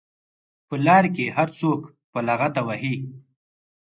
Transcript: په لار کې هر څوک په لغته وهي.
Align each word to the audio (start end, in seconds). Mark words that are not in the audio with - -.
په 0.67 0.75
لار 0.85 1.05
کې 1.15 1.25
هر 1.37 1.49
څوک 1.59 1.81
په 2.11 2.19
لغته 2.27 2.61
وهي. 2.67 2.95